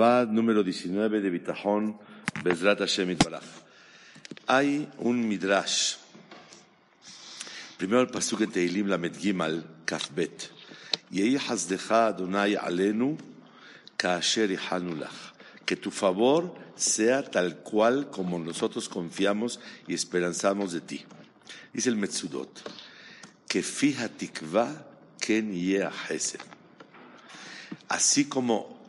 Chabad 0.00 0.28
número 0.28 0.62
19 0.62 1.20
de 1.20 1.28
Bitajón, 1.28 1.98
Bezrat 2.42 2.78
Hashem. 2.78 3.18
Hay 4.46 4.88
un 4.96 5.28
midrash. 5.28 5.96
Primero 7.76 8.00
el 8.00 8.06
pasuk 8.06 8.40
en 8.40 8.50
Teilim 8.50 8.86
Lamed 8.86 9.14
Gimal, 9.18 9.62
Kafbet. 9.84 10.52
Yehi 11.10 11.36
Hazdecha 11.36 12.06
Adonai 12.06 12.54
Alenu, 12.54 13.18
Kaasher 13.98 14.48
Lach. 14.48 15.34
Que 15.66 15.76
tu 15.76 15.90
favor 15.90 16.54
sea 16.76 17.22
tal 17.22 17.58
cual 17.58 18.08
como 18.08 18.38
nosotros 18.38 18.88
confiamos 18.88 19.60
y 19.86 19.92
esperanzamos 19.92 20.72
de 20.72 20.80
ti. 20.80 21.04
Dice 21.74 21.90
el 21.90 21.96
Metzudot. 21.96 22.62
Que 23.46 23.62
fija 23.62 24.08
tikva 24.08 24.86
ken 25.20 25.52
yeh 25.52 25.90
Así 27.90 28.24
como 28.24 28.79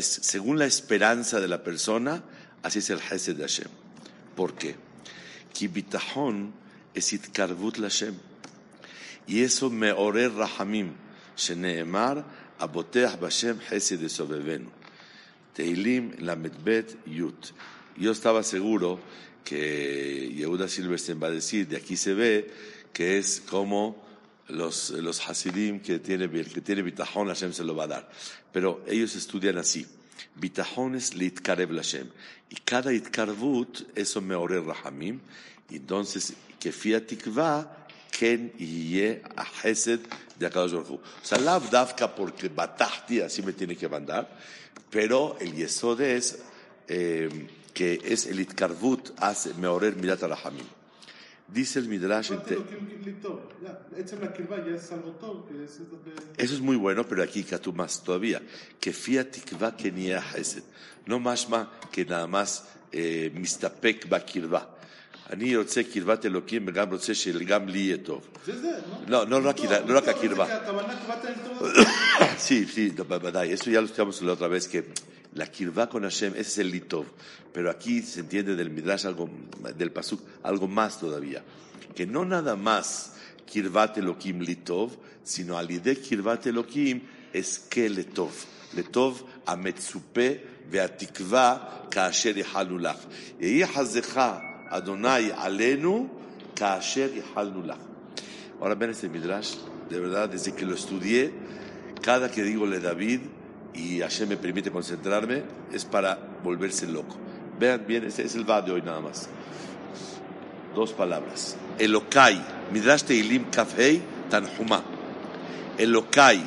según 0.00 0.58
la 0.58 0.66
esperanza 0.66 1.40
de 1.40 1.48
la 1.48 1.62
persona, 1.62 2.22
así 2.62 2.78
es 2.78 2.90
el 2.90 3.00
Hesed 3.00 3.36
de 3.36 3.42
Hashem. 3.42 3.68
¿Por 4.34 4.54
qué? 4.54 4.76
Kibitahon 5.52 6.52
es 6.94 7.12
itkarvut 7.12 7.78
Hashem. 7.78 8.14
Y 9.26 9.42
eso 9.42 9.70
me 9.70 9.92
oré 9.92 10.28
rahamim, 10.28 10.92
sheneemar 11.36 12.24
aboteach 12.58 13.18
bashem 13.18 13.58
Hesed 13.70 14.00
de 14.00 14.08
sobevenu. 14.08 14.70
Teilim 15.54 16.14
la 16.20 16.36
medbet 16.36 16.96
yut. 17.06 17.52
Yo 17.96 18.12
estaba 18.12 18.42
seguro 18.42 19.00
que 19.44 20.32
Yehuda 20.34 20.68
Silverstein 20.68 21.22
va 21.22 21.28
a 21.28 21.30
decir, 21.30 21.66
de 21.66 21.76
aquí 21.76 21.96
se 21.96 22.14
ve 22.14 22.50
que 22.92 23.16
es 23.16 23.42
como 23.48 24.05
los, 24.48 24.90
los 24.90 25.28
Hasidim 25.28 25.80
que 25.80 25.98
tiene, 25.98 26.28
que 26.28 26.60
tiene 26.60 26.82
bitajón, 26.82 27.28
Hashem 27.28 27.52
se 27.52 27.64
lo 27.64 27.74
va 27.74 27.84
a 27.84 27.88
dar. 27.88 28.10
Pero 28.52 28.82
ellos 28.86 29.14
estudian 29.16 29.58
así. 29.58 29.86
Bitajón 30.34 30.94
es 30.94 31.14
litkarev 31.14 31.74
Hashem. 31.74 32.08
Y 32.50 32.56
cada 32.56 32.92
itkarvut, 32.92 33.96
eso 33.96 34.20
me 34.20 34.34
ore 34.34 34.60
rahamim. 34.60 35.20
Entonces, 35.70 36.34
que 36.60 36.72
fiatikva, 36.72 37.86
ken 38.10 38.52
ye 38.56 39.22
a 39.36 39.46
hesed 39.62 40.00
de 40.38 40.46
Akadosh 40.46 40.72
Baruch 40.72 40.90
O 40.90 41.00
sea, 41.22 41.38
la 41.38 41.58
davka 41.58 42.14
porque 42.14 42.48
batahti, 42.48 43.20
así 43.20 43.42
me 43.42 43.52
tiene 43.52 43.76
que 43.76 43.88
mandar. 43.88 44.28
Pero 44.90 45.36
el 45.40 45.54
yesod 45.54 46.00
es 46.00 46.38
eh, 46.88 47.28
que 47.74 48.00
es 48.04 48.26
el 48.26 48.40
itkarvut, 48.40 49.10
hace 49.18 49.54
me 49.54 49.66
orer 49.66 49.96
mirat 49.96 50.22
rahamim. 50.22 50.66
Dice 51.47 51.79
el 51.79 51.87
Midrash. 51.87 52.31
Eso 56.37 56.53
es 56.53 56.61
muy 56.61 56.77
bueno, 56.77 57.05
pero 57.07 57.23
aquí 57.23 57.43
tú 57.43 57.73
más 57.73 58.03
todavía. 58.03 58.41
Que 58.79 58.93
fiat 58.93 59.31
tikva 59.31 59.75
que 59.75 59.91
ni 59.91 60.09
No 61.05 61.19
más 61.19 61.47
que 61.91 62.05
nada 62.05 62.27
más 62.27 62.65
mistapek 63.33 64.07
bakirva. 64.07 64.77
אני 65.31 65.55
רוצה 65.55 65.83
קרבת 65.83 66.25
אלוקים 66.25 66.63
וגם 66.67 66.91
רוצה 66.91 67.15
שגם 67.15 67.67
לי 67.67 67.79
יהיה 67.79 67.97
טוב. 67.97 68.27
זה 68.45 68.61
זה, 68.61 68.79
לא? 69.07 69.27
לא, 69.29 69.41
לא 69.41 69.97
רק 69.97 70.07
הקרבה. 70.07 70.45
Sí, 72.37 72.65
sí, 72.65 72.89
בוודאי. 73.07 73.53
Eso 73.53 73.69
ya 73.71 73.79
lo 73.79 73.87
estudiamos 73.87 74.21
la 74.21 74.33
otra 74.33 74.49
vez, 74.49 74.67
que 74.67 74.83
la 75.36 75.46
kirva 75.46 75.88
con 75.88 76.02
Hashem, 76.02 76.32
ese 76.32 76.40
es 76.40 76.58
el 76.58 76.70
litov. 76.70 77.06
Pero 77.52 77.70
aquí 77.70 78.02
se 78.02 78.20
entiende 78.20 78.56
del 78.56 78.70
midrash, 78.70 79.06
algo, 79.06 79.30
del 79.76 79.92
pasuk, 79.92 80.20
algo 80.42 80.66
más 80.66 80.98
todavía. 80.98 81.44
Que 81.94 82.06
no 82.06 82.24
nada 82.24 82.56
más 82.56 83.14
kirvat 83.46 83.98
elokim 83.98 84.40
litov, 84.40 84.90
sino 85.22 85.56
alide 85.56 85.96
kirvat 85.96 86.46
elokim 86.46 87.02
es 87.32 87.58
que 87.58 87.88
letov. 87.88 88.32
Letov 88.74 89.22
ametzupe 89.46 90.44
veatikva 90.70 91.88
kaasher 91.90 92.36
yahalnu 92.36 92.78
lach. 92.78 93.00
Yehi 93.40 93.62
hazecha 93.62 94.42
Adonai 94.70 95.30
alenu 95.30 96.08
kaasher 96.54 97.10
yahalnu 97.14 97.64
lach. 97.64 97.80
Ahora 98.60 98.74
ven 98.74 98.90
este 98.90 99.08
midrash, 99.08 99.54
de 99.88 100.00
verdad, 100.00 100.30
desde 100.30 100.54
que 100.54 100.64
lo 100.64 100.74
estudié, 100.74 101.30
cada 102.02 102.30
que 102.30 102.42
digo 102.42 102.66
le 102.66 102.80
David, 102.80 103.20
y 103.76 104.00
Hashem 104.00 104.30
me 104.30 104.36
permite 104.36 104.70
concentrarme, 104.70 105.42
es 105.70 105.84
para 105.84 106.18
volverse 106.42 106.86
loco. 106.86 107.16
Vean 107.58 107.84
bien, 107.86 108.04
ese 108.04 108.24
es 108.24 108.34
el 108.34 108.48
va 108.48 108.62
de 108.62 108.72
hoy 108.72 108.82
nada 108.82 109.00
más. 109.00 109.28
Dos 110.74 110.92
palabras. 110.92 111.56
Elokai, 111.78 112.42
Midrash 112.72 113.04
Teilim 113.04 113.50
Kafhei 113.50 114.02
Tanhuma. 114.30 114.82
Elokai, 115.78 116.42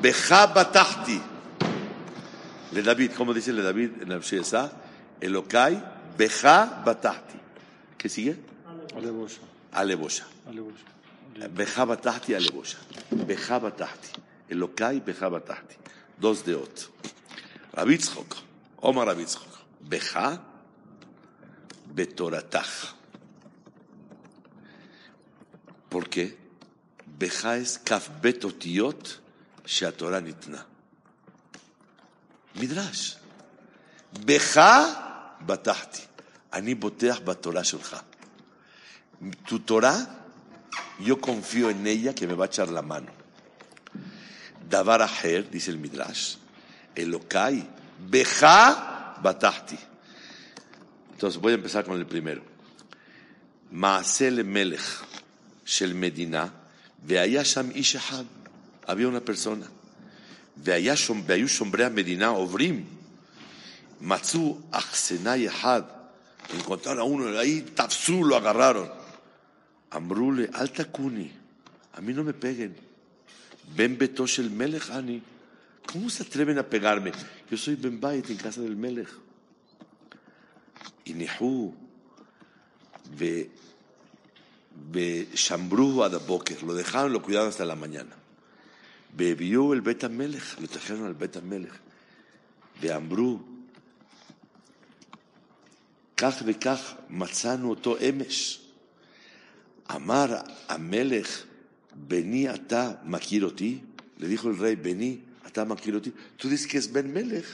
Beja 0.00 0.46
Batahti. 0.46 1.20
Le 2.72 2.82
David, 2.82 3.12
¿cómo 3.16 3.34
dice 3.34 3.52
le 3.52 3.62
David 3.62 4.02
en 4.02 4.12
el 4.12 4.20
Shesa? 4.20 4.72
Elokai, 5.20 5.82
Beja 6.16 6.82
Batahti. 6.84 7.38
¿Qué 7.98 8.08
sigue? 8.08 8.36
Alebosha. 8.96 9.40
Alebosha. 9.72 10.24
Beja 11.50 11.84
Batahti, 11.84 12.34
Alebosha. 12.34 12.78
Beja 13.10 13.58
Batahti. 13.58 14.08
Elokai, 14.48 15.00
Beja 15.00 15.28
Batahti 15.28 15.82
dos 16.22 16.44
de 16.44 16.54
otro. 16.54 16.88
Rabitzchok, 17.72 18.36
Omar 18.80 19.08
Rabitzchok, 19.08 19.52
Beja, 19.80 20.40
Betoratach. 21.92 22.94
¿Por 25.90 26.08
qué? 26.08 26.38
Beja 27.18 27.56
es 27.58 27.78
kaf 27.78 28.08
betotiot 28.22 29.20
sheatorah 29.66 30.22
nitna. 30.22 30.64
Midrash. 32.54 33.16
Beja 34.24 35.36
batahti. 35.46 36.02
Ani 36.52 36.74
boteach 36.74 37.20
batorah 37.24 37.62
shelcha. 37.62 38.02
Tu 39.46 39.58
Torah, 39.60 40.00
yo 40.98 41.20
confío 41.20 41.68
en 41.70 41.86
ella 41.86 42.14
que 42.14 42.26
me 42.26 42.34
va 42.34 42.46
a 42.46 42.48
echar 42.48 42.68
la 42.68 42.82
mano. 42.82 43.21
Davar 44.72 45.02
Aher, 45.02 45.50
dice 45.50 45.70
el 45.70 45.76
Midrash, 45.76 46.36
Elokai, 46.94 47.68
Beja 48.08 49.18
Batahti. 49.22 49.76
Entonces 51.12 51.38
voy 51.38 51.52
a 51.52 51.56
empezar 51.56 51.84
con 51.84 51.98
el 51.98 52.06
primero. 52.06 52.42
Maasel 53.70 54.42
Melech, 54.46 54.80
Shel 55.66 55.94
Medina, 55.94 56.50
Sham 57.06 57.70
Ishahad. 57.74 58.24
Había 58.86 59.08
una 59.08 59.20
persona. 59.20 59.66
Veaya 60.56 60.94
Shombrea 60.94 61.90
Medina, 61.90 62.32
Ovrim. 62.32 62.86
Matzu 64.00 64.58
Achsena 64.72 65.36
Yehad. 65.36 65.84
Encontraron 66.54 67.00
a 67.00 67.04
uno 67.04 67.38
ahí, 67.38 67.60
Tafsu 67.60 68.24
lo 68.24 68.36
agarraron. 68.36 68.90
Amrule, 69.90 70.48
alta 70.54 70.86
kuni. 70.86 71.30
A 71.92 72.00
mí 72.00 72.14
no 72.14 72.24
me 72.24 72.32
peguen. 72.32 72.91
Ben 73.76 73.96
Betoshel 73.98 74.50
Melech 74.50 74.90
Ani. 74.90 75.22
¿Cómo 75.86 76.08
se 76.08 76.22
atreven 76.22 76.58
a 76.58 76.62
pegarme? 76.62 77.12
Yo 77.50 77.56
soy 77.56 77.74
Ben 77.74 78.00
Bait 78.00 78.28
en 78.30 78.36
casa 78.36 78.60
del 78.60 78.76
Melech. 78.76 79.08
Y 81.04 81.14
Nehu, 81.14 81.74
Be 83.16 83.50
Shambru 85.34 86.02
Adaboker, 86.02 86.62
lo 86.62 86.74
dejaron, 86.74 87.12
lo 87.12 87.22
cuidaron 87.22 87.48
hasta 87.48 87.64
la 87.64 87.74
mañana. 87.74 88.14
Bebió 89.14 89.72
el 89.74 89.82
Betamelech, 89.82 90.60
lo 90.60 90.68
trajeron 90.68 91.06
al 91.06 91.14
Betamelech. 91.14 91.72
Be 92.80 92.92
Ambru, 92.92 93.44
Kach 96.14 96.42
Bekach, 96.42 96.80
Matzanu 97.08 97.72
Oto 97.72 97.98
Emesh. 97.98 98.60
Amar 99.88 100.44
Amelech. 100.68 101.51
Beni 101.94 102.46
ata 102.46 103.02
makiroti. 103.04 103.82
Le 104.18 104.28
dijo 104.28 104.48
el 104.48 104.58
rey, 104.58 104.76
Beni 104.76 105.22
ata 105.44 105.64
makiroti. 105.64 106.12
Tú 106.36 106.48
dices 106.48 106.66
que 106.66 106.78
es 106.78 106.92
Ben 106.92 107.12
Melech. 107.12 107.46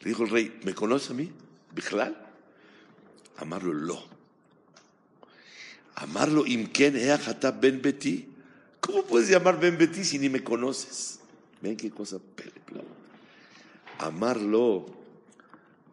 Le 0.00 0.08
dijo 0.10 0.24
el 0.24 0.30
rey, 0.30 0.60
¿me 0.64 0.74
conoce 0.74 1.12
a 1.12 1.16
mí? 1.16 1.32
Bichlal. 1.74 2.16
Amarlo 3.38 3.72
lo. 3.72 4.02
Amarlo 5.96 6.46
imken 6.46 6.96
ata 7.10 7.50
ben 7.52 7.80
beti. 7.80 8.28
¿Cómo 8.80 9.02
puedes 9.04 9.28
llamar 9.28 9.58
ben 9.58 9.76
beti 9.76 10.04
si 10.04 10.18
ni 10.18 10.28
me 10.28 10.44
conoces? 10.44 11.20
Ven 11.60 11.76
qué 11.76 11.90
cosa 11.90 12.18
película. 12.18 12.82
Amarlo. 13.98 14.86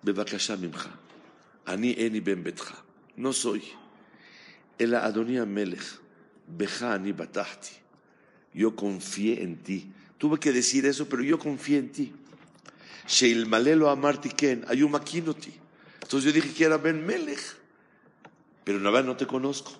Bebakasha 0.02 0.58
mimcha. 0.58 0.92
Ani 1.66 1.96
eni 1.98 2.20
ben 2.20 2.44
betcha. 2.44 2.76
No 3.16 3.32
soy. 3.32 3.64
El 4.78 4.96
Adonía 4.96 5.46
Melech. 5.46 6.03
Bejani 6.48 7.12
batahti. 7.12 7.72
Yo 8.54 8.76
confié 8.76 9.44
en 9.44 9.58
ti. 9.58 9.92
Tuve 10.18 10.40
que 10.40 10.52
decir 10.52 10.86
eso, 10.86 11.08
pero 11.08 11.24
yo 11.24 11.40
confié 11.40 11.80
en 11.80 11.92
ti. 11.92 12.14
Sheil 13.08 13.46
malelo 13.46 13.90
amarti 13.90 14.30
ken, 14.30 14.64
ayumakinoti. 14.68 15.54
Entonces 16.02 16.26
yo 16.26 16.32
dije 16.32 16.54
que 16.54 16.64
era 16.64 16.78
Ben 16.78 17.06
Melech. 17.06 17.58
Pero 18.64 18.80
la 18.80 18.92
verdad 18.92 19.08
no 19.08 19.18
te 19.18 19.28
conozco. 19.28 19.72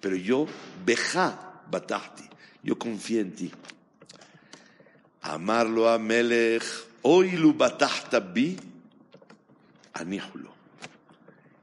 Pero 0.00 0.16
yo, 0.16 0.46
Beja 0.84 1.62
batahti. 1.70 2.24
Yo 2.62 2.78
confié 2.78 3.20
en 3.20 3.32
ti. 3.32 3.52
Amarlo 5.22 5.88
a 5.88 5.98
Melech, 5.98 6.64
Hoy 7.02 7.32
lu 7.32 7.52
batahta 7.52 8.20
bi, 8.20 8.56
aníjulo. 9.92 10.52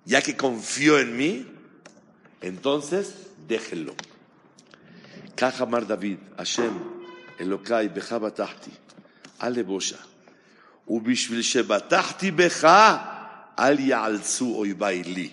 Ya 0.04 0.22
que 0.22 0.36
confió 0.36 1.00
en 1.00 1.16
mí, 1.16 1.48
entonces 2.42 3.28
déjenlo. 3.48 3.96
Mar 5.69 5.85
David, 5.85 6.19
Hashem, 6.39 6.73
Elokai, 7.39 7.89
Becha 7.89 8.19
batahti, 8.19 8.71
ale 9.41 9.63
bosha. 9.63 9.99
ובשביל 10.89 11.43
שבטחתי 11.43 12.31
בך, 12.31 12.69
אל 13.59 13.81
יעלצו 13.81 14.55
אויביי 14.55 15.03
לי. 15.05 15.31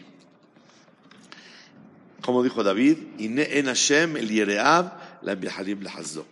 Como 2.22 2.44
dijo 2.44 2.64
David, 2.64 3.20
הנה 3.20 3.42
אין 3.42 3.68
השם 3.68 4.18
אל 4.18 4.32
יראיו 4.32 4.86
למייחלים 5.22 5.82
לחזו. 5.82 6.24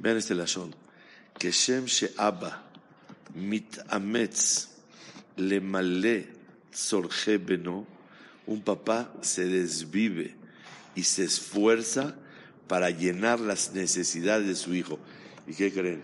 בין 0.00 0.16
este 0.18 0.34
לשון, 0.34 0.70
כשם 1.38 1.86
שאבא 1.86 2.50
מתאמץ 3.34 4.66
למלא 5.38 6.18
צורכי 6.72 7.38
בנו, 7.38 7.84
un 8.50 8.60
papá 8.60 9.12
se 9.22 9.44
desvive 9.46 10.34
y 10.96 11.02
se 11.04 11.24
esfuerza 11.24 12.14
para 12.67 12.89
llenar 12.89 13.39
las 13.39 13.73
necesidades 13.73 14.47
de 14.47 14.55
su 14.55 14.73
hijo. 14.73 14.99
¿Y 15.47 15.53
qué 15.53 15.71
creen? 15.71 16.01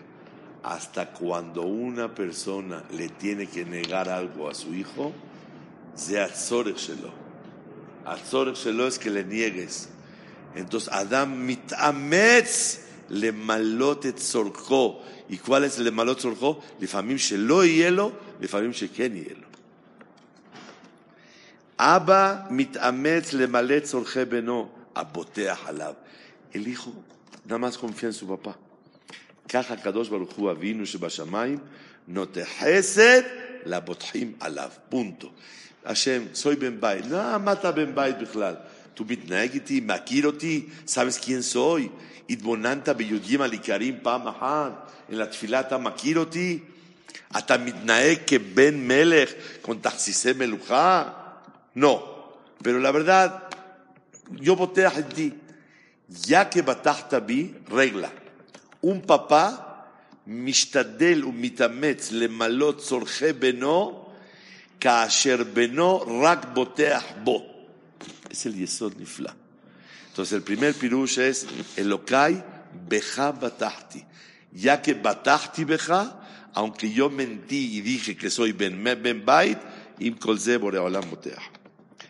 Hasta 0.62 1.12
cuando 1.12 1.62
una 1.62 2.14
persona 2.14 2.84
le 2.92 3.08
tiene 3.08 3.48
que 3.48 3.64
negar 3.64 4.08
algo 4.08 4.48
a 4.48 4.54
su 4.54 4.74
hijo, 4.74 5.12
se 5.94 6.14
shelo. 6.14 7.12
es 8.86 8.98
que 8.98 9.10
le 9.10 9.24
niegues. 9.24 9.88
Entonces, 10.54 10.92
Adam 10.92 11.44
mitametz 11.44 12.80
le 13.08 13.32
malotet 13.32 14.18
sorjo. 14.18 15.02
¿Y 15.28 15.38
cuál 15.38 15.64
es 15.64 15.78
el 15.78 15.90
malot 15.92 16.20
sorjo? 16.20 16.62
Le 16.78 16.86
famim 16.86 17.16
shelo 17.16 17.64
hielo, 17.64 18.12
le 18.40 18.48
famim 18.48 18.72
sheken 18.72 19.14
hielo. 19.14 19.46
Abba 21.78 22.48
mitametz 22.50 23.32
le 23.32 23.46
malet 23.48 23.86
sorje 23.86 24.24
beno, 24.24 24.70
abotea 24.94 25.56
halab. 25.66 25.96
El 26.53 26.67
hijo 26.67 26.93
nada 27.45 27.57
más 27.57 27.77
confía 27.77 28.09
en 28.09 28.13
su 28.13 28.27
papá. 28.27 28.55
ככה 29.49 29.73
הקדוש 29.73 30.09
ברוך 30.09 30.33
הוא 30.33 30.51
אבינו 30.51 30.85
שבשמיים 30.85 31.59
נוטה 32.07 32.41
חסד 32.59 33.21
לבוטחים 33.65 34.33
עליו, 34.39 34.69
פונטו. 34.89 35.31
השם, 35.85 36.23
סוי 36.33 36.55
בן 36.55 36.81
בית. 36.81 37.05
לא, 37.05 37.37
מה 37.37 37.51
אתה 37.51 37.71
בן 37.71 37.95
בית 37.95 38.17
בכלל? 38.17 38.55
tú 38.97 39.03
מתנהג 39.09 39.53
איתי, 39.53 39.81
מכיר 39.85 40.25
אותי, 40.25 40.65
sabes 40.87 41.17
quién 41.21 41.53
soy, 41.53 41.87
התבוננת 42.29 42.89
בי"ג 42.89 43.41
על 43.41 43.51
עיקרים 43.51 43.97
פעם 44.01 44.27
אחת, 44.27 44.91
en 45.09 45.13
la 45.13 45.25
תפילה 45.25 45.59
אתה 45.59 45.77
מכיר 45.77 46.19
אותי, 46.19 46.59
אתה 47.37 47.57
מתנהג 47.57 48.17
כבן 48.27 48.87
מלך, 48.87 49.29
con 49.63 49.73
תכסיסי 49.81 50.33
מלוכה? 50.33 51.03
No, 51.75 51.99
pero 52.63 52.79
la 52.79 52.91
verdad, 52.91 53.29
yo 54.41 54.55
boteas 54.55 54.97
en 54.97 55.09
ti. 55.09 55.40
ya 56.08 56.48
que 56.50 56.62
batajta 56.62 57.24
regla. 57.68 58.12
Un 58.82 59.00
papá, 59.00 59.72
mishtadel 60.26 61.24
u 61.24 61.32
mitametz 61.32 62.10
le 62.10 62.28
malot 62.28 62.80
sorge 62.80 63.32
beno, 63.32 64.08
kaasher 64.78 65.44
beno 65.44 66.04
rak 66.22 66.54
boteach 66.54 67.24
bo. 67.24 67.42
Es 68.30 68.46
el 68.46 68.56
yesod 68.56 68.96
nifla. 68.98 69.34
Entonces 70.08 70.32
el 70.32 70.42
primer 70.42 70.74
pirush 70.74 71.18
es 71.18 71.46
elokai 71.76 72.42
beja 72.88 73.32
batajti. 73.32 74.04
Ya 74.52 74.82
que 74.82 74.94
batajti 74.94 75.64
beja, 75.64 76.20
aunque 76.54 76.90
yo 76.90 77.08
mentí 77.08 77.78
y 77.78 77.80
dije 77.80 78.16
que 78.16 78.30
soy 78.30 78.52
ben, 78.52 78.82
me 78.82 78.94
ben 78.94 79.24
bait, 79.24 79.58
im 79.98 80.18
kolze 80.18 80.58
boreolam 80.58 81.08
boteach. 81.08 81.42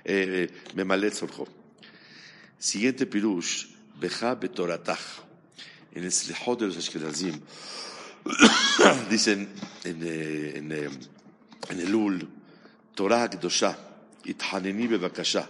Eh, 0.05 0.49
eh, 0.49 0.51
me 0.75 0.85
malet 0.85 1.15
sorjo. 1.15 1.47
Siguiente 2.59 3.07
pirush 3.07 3.72
beja 4.03 4.35
betoratach 4.35 5.23
en 5.95 6.05
el 6.05 6.13
Slihot 6.13 6.61
de 6.61 6.67
los 6.67 6.77
Ashkenazim, 6.77 7.41
dicen 9.11 9.49
en, 9.85 10.03
eh, 10.03 10.59
en, 10.59 10.73
eh, 10.73 10.91
en 11.69 11.81
el 11.81 11.95
Ul, 11.95 12.29
Torah 12.95 13.29
Kdosha, 13.29 13.77
Ithaneni 14.25 14.89
Bebakasha, 14.89 15.49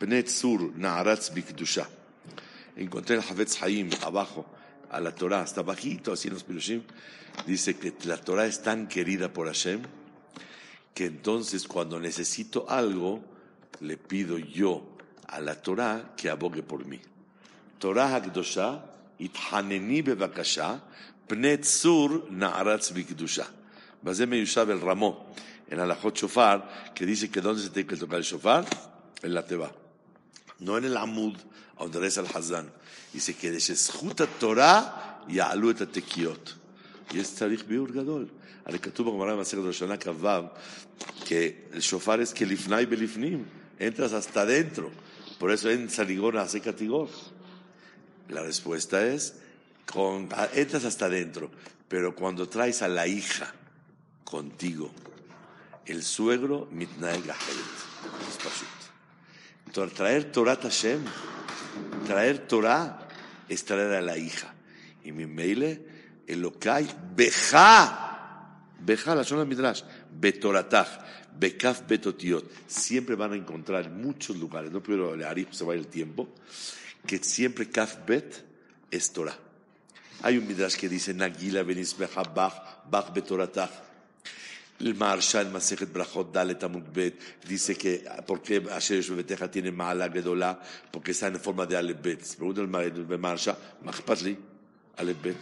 Bnei 0.00 0.24
Tzur, 0.24 0.72
Na'aratz 0.76 1.32
Bikdusha. 1.32 1.86
Encontré 2.76 3.16
el 3.16 3.22
Havetz 3.22 3.62
Haim 3.62 3.90
abajo, 4.02 4.46
a 4.90 5.00
la 5.00 5.14
Torah, 5.14 5.42
hasta 5.42 5.62
bajito, 5.62 6.12
así 6.12 6.28
en 6.28 6.34
los 6.34 6.44
Pirushim, 6.44 6.82
dice 7.46 7.76
que 7.76 7.94
la 8.04 8.16
Torah 8.16 8.46
es 8.46 8.62
tan 8.62 8.88
querida 8.88 9.32
por 9.32 9.46
Hashem, 9.46 9.82
que 10.94 11.06
entonces 11.06 11.66
cuando 11.66 12.00
necesito 12.00 12.66
algo, 12.68 13.24
le 13.80 13.96
pido 13.96 14.38
yo 14.38 14.96
a 15.28 15.40
la 15.40 15.60
Torah 15.60 16.14
que 16.16 16.30
abogue 16.30 16.62
por 16.62 16.86
mí. 16.86 17.00
Torah 17.83 18.19
Kdosha, 18.21 18.79
התחנני 19.19 20.01
בבקשה, 20.01 20.75
פני 21.27 21.57
צור 21.57 22.09
נערץ 22.29 22.91
בקדושה. 22.91 23.45
בזה 24.03 24.25
מיושב 24.25 24.67
el 24.69 24.79
ramo, 24.79 25.33
en 25.71 25.79
alajot 25.79 26.15
shofar, 26.15 26.93
que 26.95 27.05
dice 27.05 27.29
que 27.29 27.41
dónde 27.41 27.61
se 27.61 27.69
tiene 27.69 27.87
que 27.87 27.97
tocar 27.97 28.17
el 28.17 28.23
shofar, 28.23 28.65
en 29.23 29.33
la 29.33 29.45
teba. 29.45 29.71
No 30.61 30.77
en 30.77 30.85
el 30.85 30.97
amud, 30.97 31.35
donde 31.77 31.99
reza 31.99 32.21
el 32.21 32.27
hazán. 32.33 32.71
Dice 33.13 33.35
que 33.35 33.51
de 33.51 33.59
שזכות 33.59 34.21
התורה 34.21 34.89
יעלו 35.27 35.71
את 35.71 35.81
התיקיות. 35.81 36.53
יש 37.13 37.33
צריך 37.33 37.63
ביור 37.67 37.87
גדול. 37.87 38.27
הרי 38.65 38.79
כתוב 38.79 39.09
בגמרא 39.09 39.35
במסכת 39.35 39.61
ראשונה 39.63 39.97
כ"ו, 39.97 40.27
que 41.25 41.73
el 41.73 41.81
shofar 41.81 42.19
es 42.21 42.33
que 42.33 42.45
לפני 42.45 42.85
בלפנים, 42.85 43.43
entras 43.79 44.13
hasta 44.13 44.41
adentro. 44.41 44.89
Por 45.39 45.51
eso 45.51 45.69
en 45.69 45.89
Saligón 45.89 46.37
hace 46.37 46.61
catigor. 46.61 47.09
La 48.28 48.42
respuesta 48.42 49.06
es, 49.06 49.34
con, 49.86 50.28
entras 50.54 50.84
hasta 50.84 51.06
adentro, 51.06 51.50
pero 51.88 52.14
cuando 52.14 52.48
traes 52.48 52.82
a 52.82 52.88
la 52.88 53.06
hija 53.06 53.52
contigo, 54.24 54.90
el 55.86 56.02
suegro, 56.02 56.68
mitnae 56.70 57.22
Entonces, 59.66 59.96
traer 59.96 60.32
Torah 60.32 60.56
Hashem, 60.56 61.00
traer 62.06 62.46
Torah 62.48 63.08
es 63.48 63.64
traer 63.64 63.92
a 63.92 64.00
la 64.00 64.16
hija. 64.16 64.54
Y 65.04 65.12
mi 65.12 65.26
meile, 65.26 65.86
Elokai, 66.26 66.88
Beja, 67.14 68.62
Beja, 68.80 69.14
la 69.14 69.24
zona 69.24 69.44
Midrash, 69.44 69.82
Betoratach, 70.10 71.04
Bekaf 71.38 71.86
Betotiot. 71.86 72.50
Siempre 72.66 73.16
van 73.16 73.32
a 73.32 73.36
encontrar 73.36 73.84
en 73.84 74.00
muchos 74.00 74.38
lugares, 74.38 74.72
no 74.72 74.82
puedo 74.82 75.14
leer, 75.14 75.48
se 75.50 75.64
va 75.64 75.74
el 75.74 75.88
tiempo 75.88 76.30
que 77.06 77.18
siempre 77.18 77.68
Kaf 77.68 78.06
Bet 78.06 78.44
es 78.90 79.12
Torah. 79.12 79.36
Hay 80.22 80.38
un 80.38 80.46
midrash 80.46 80.76
que 80.76 80.88
dice 80.88 81.12
Nagila 81.12 81.62
benis 81.62 81.96
Bach, 81.98 82.84
Bach 82.90 83.12
betoratach. 83.12 83.70
El 84.80 84.94
Marshal 84.96 85.50
Masejet 85.52 85.92
Brachot 85.92 86.32
Dalet 86.32 86.62
Amud 86.64 86.82
Bet 86.92 87.20
dice 87.46 87.76
que 87.76 88.04
¿por 88.26 88.42
qué 88.42 88.62
Asher 88.72 89.04
Beteja 89.12 89.50
tiene 89.50 89.70
mala 89.70 90.10
gedola? 90.10 90.60
Porque 90.90 91.12
está 91.12 91.28
en 91.28 91.38
forma 91.38 91.64
de 91.64 91.76
Aleph 91.76 92.02
Bet. 92.02 92.36
Pregunta 92.36 92.60
el 92.60 93.18
Marshal, 93.18 93.56
Machpatli, 93.82 94.36
Aleph 94.96 95.22
Bet. 95.22 95.36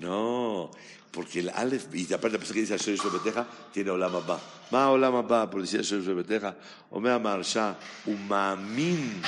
No, 0.00 0.70
porque 1.12 1.40
el 1.40 1.50
Aleph, 1.50 1.94
y 1.94 2.12
aparte 2.12 2.38
la 2.38 2.44
que 2.44 2.60
dice 2.60 2.74
Asher 2.74 2.98
Beteja 3.12 3.46
tiene 3.72 3.90
Olam 3.90 4.16
Abba. 4.16 4.40
Ma 4.70 4.90
Olam 4.90 5.14
Abba, 5.14 5.48
por 5.48 5.60
decir 5.60 5.80
Asher 5.80 6.02
Beteja, 6.02 6.56
Omer 6.90 7.20
Marshal, 7.20 7.76
Umamin 8.06 9.22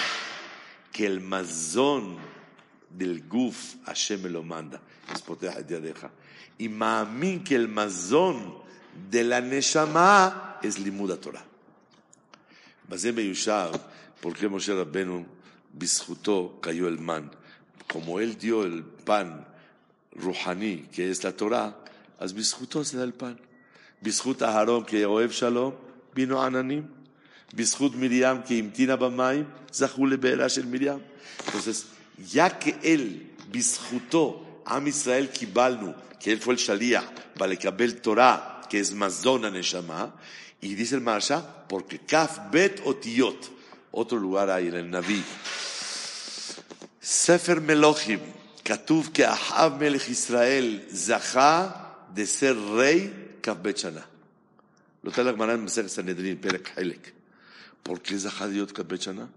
que 0.95 1.05
el 1.05 1.21
mazón 1.21 2.17
del 2.89 3.27
guf 3.27 3.75
Hashem 3.85 4.23
me 4.23 4.31
lo 4.31 4.45
manda. 4.45 4.81
Y 6.57 6.69
maamin 6.69 7.43
que 7.43 7.57
el 7.57 7.67
mazón 7.67 8.55
de 9.11 9.25
la 9.25 9.41
neshama 9.41 10.61
es 10.63 10.79
limuda 10.79 11.17
Torah. 11.17 11.45
Bazem 12.89 13.17
Yushav, 13.17 13.73
porque 14.23 14.49
Moshe 14.49 14.73
Rabbenu 14.73 15.27
bisjuto 15.73 16.61
cayó 16.61 16.87
el 16.87 17.01
man. 17.01 17.29
Como 17.93 18.21
él 18.21 18.39
dio 18.39 18.63
el 18.63 18.85
pan 18.85 19.45
ruhani, 20.13 20.89
que 20.93 21.11
es 21.11 21.25
la 21.25 21.33
Torah, 21.33 21.77
as 22.21 22.33
bisjuto 22.33 22.85
se 22.85 22.99
da 22.99 23.03
el 23.03 23.15
pan. 23.15 23.37
Aharon, 24.43 24.85
que 24.85 25.05
Oev 25.05 25.33
Shalom, 25.33 25.75
vino 26.15 26.41
Ananim. 27.55 27.57
Bishut 27.57 27.95
Miriam, 27.95 28.43
que 28.43 28.57
imtina 28.57 28.97
bamaim, 28.97 29.47
zahule 29.73 30.19
el 30.23 30.67
Miriam. 30.67 31.01
Entonces, 31.47 31.87
ya 32.19 32.59
que 32.59 32.77
él 32.83 33.33
bisjutó 33.51 34.63
a 34.65 34.81
Israel 34.81 35.31
Kibalnu, 35.31 35.95
que 36.21 36.33
él 36.33 36.39
fue 36.39 36.55
el 36.55 36.61
Shaliach, 36.61 37.35
para 37.39 37.57
Kabel 37.57 38.01
Torah, 38.01 38.63
que 38.69 38.81
es 38.81 38.93
Mazdona 38.93 39.51
Neshama, 39.51 40.15
y 40.61 40.75
dice 40.75 40.95
el 40.95 41.01
Marsha, 41.03 41.67
porque 41.69 41.99
Kaf 41.99 42.51
Bet 42.51 42.81
Otiot, 42.85 43.51
otro 43.93 44.19
lugar 44.19 44.51
ahí 44.51 44.69
en 44.69 44.75
el 44.75 44.91
Naví. 44.91 45.23
Sefer 47.01 47.61
Melohim, 47.61 48.21
Katuv 48.63 49.13
que 49.13 49.27
Ahav 49.27 49.79
Melech 49.79 50.09
Israel, 50.09 50.89
Zahá 50.91 52.07
de 52.15 52.27
ser 52.27 52.57
rey 52.57 53.39
Kaf 53.43 53.61
Bechana. 53.63 54.07
Lo 55.03 55.11
trae 55.11 55.25
la 55.27 55.33
Gemara 55.33 55.53
en 55.53 55.69
¿Por 57.85 58.01
qué 58.01 58.17
es 58.17 58.27
Ahadiot 58.27 58.73
Kaf 58.73 58.89
Bechana? 58.89 59.29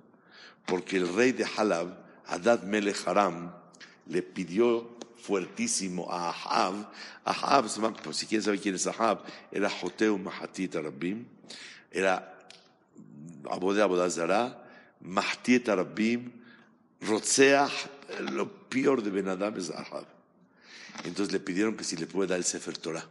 Porque 0.66 0.98
el 0.98 1.14
rey 1.14 1.34
de 1.34 1.46
Halab, 1.46 1.96
Adad 2.26 2.64
Melech 2.64 3.06
Haram, 3.06 3.54
le 4.08 4.24
pidió 4.24 4.98
fuertísimo 5.18 6.10
a 6.10 6.30
Ahab. 6.30 6.90
Ahab, 7.26 7.68
si 8.14 8.26
quieren 8.26 8.44
saber 8.44 8.62
quién 8.62 8.76
es 8.76 8.88
Ahab, 8.88 9.24
era 9.52 9.70
Joteu 9.70 10.18
Mahatit 10.18 10.76
Arabim, 10.78 11.26
era 11.92 12.38
Abodé 13.52 13.82
Abodazara, 13.82 14.64
Mahatit 15.02 15.68
Arabim, 15.68 16.32
Rotzeach, 17.02 17.72
lo 18.32 18.50
peor 18.70 19.04
de 19.04 19.10
Ben 19.10 19.28
Adam 19.28 19.58
es 19.58 19.70
Ahab. 19.70 20.06
Entonces 21.04 21.34
le 21.34 21.42
pidieron 21.42 21.76
que 21.76 21.84
si 21.84 21.98
le 21.98 22.08
puede 22.08 22.30
dar 22.30 22.38
el 22.38 22.46
Sefer 22.46 22.78
Torah. 22.78 23.06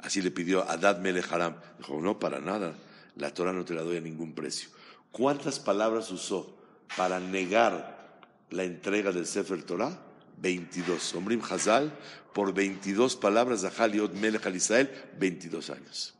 Así 0.00 0.20
le 0.20 0.30
pidió 0.30 0.68
Adad 0.68 0.98
Melech 0.98 1.32
Haram. 1.32 1.56
Dijo, 1.78 2.00
no, 2.00 2.18
para 2.18 2.40
nada. 2.40 2.74
La 3.16 3.32
Torah 3.32 3.52
no 3.52 3.64
te 3.64 3.74
la 3.74 3.82
doy 3.82 3.96
a 3.96 4.00
ningún 4.00 4.34
precio. 4.34 4.70
¿Cuántas 5.10 5.60
palabras 5.60 6.10
usó 6.10 6.56
para 6.96 7.20
negar 7.20 8.20
la 8.50 8.64
entrega 8.64 9.12
del 9.12 9.26
Sefer 9.26 9.62
Torah? 9.62 9.98
22. 10.38 11.14
Omrim 11.14 11.40
Hazal, 11.42 11.92
por 12.32 12.52
22 12.52 13.16
palabras, 13.16 13.60
Zahal 13.60 13.92
Yod 13.92 14.12
Melech 14.12 14.46
al 14.46 14.56
Israel, 14.56 14.90
22 15.18 15.70
años. 15.70 16.14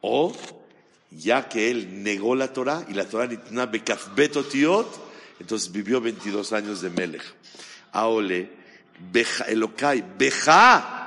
O, 0.00 0.34
ya 1.10 1.48
que 1.48 1.70
él 1.70 2.02
negó 2.02 2.34
la 2.34 2.52
Torah 2.52 2.84
y 2.88 2.94
la 2.94 3.06
Torah 3.06 3.26
nitna 3.26 3.66
bekafbet 3.66 4.36
otiot, 4.36 4.88
entonces 5.38 5.72
vivió 5.72 6.00
22 6.00 6.52
años 6.52 6.82
de 6.82 6.90
Melech. 6.90 7.24
Aole, 7.92 8.50
beja, 9.12 9.44
Elokai, 9.44 10.04
beja, 10.18 11.00